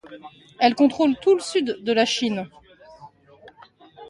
Elle 0.57 0.73
contrôle 0.73 1.15
tout 1.21 1.35
le 1.35 1.41
sud 1.41 1.83
de 1.83 1.91
la 1.93 2.05
Chine. 2.07 2.49